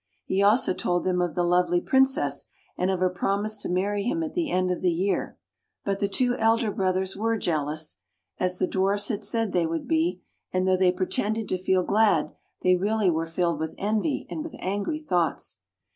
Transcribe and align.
He 0.25 0.41
also 0.41 0.73
told 0.73 1.03
them 1.03 1.21
of 1.21 1.35
the 1.35 1.43
lovely 1.43 1.79
Princess, 1.79 2.47
and 2.75 2.89
of 2.89 3.01
her 3.01 3.09
promise 3.11 3.59
to 3.59 3.69
marry 3.69 4.01
him 4.01 4.23
at 4.23 4.33
the 4.33 4.49
end 4.49 4.71
of 4.71 4.81
the 4.81 4.89
year. 4.89 5.37
But 5.85 5.99
the 5.99 6.07
two 6.07 6.33
elder 6.37 6.71
brothers 6.71 7.15
were 7.15 7.37
jealous, 7.37 7.99
as 8.39 8.57
the 8.57 8.67
Dwarf 8.67 9.09
had 9.09 9.23
said 9.23 9.51
they 9.53 9.67
would 9.67 9.87
be, 9.87 10.23
and 10.51 10.67
though 10.67 10.75
they 10.75 10.91
pretended 10.91 11.47
to 11.49 11.57
feel 11.63 11.83
glad, 11.83 12.31
they 12.63 12.75
really 12.75 13.11
were 13.11 13.27
filled 13.27 13.59
with 13.59 13.75
envy 13.77 14.25
and 14.27 14.41
with 14.43 14.55
angry 14.57 14.97
thoughts. 14.97 15.59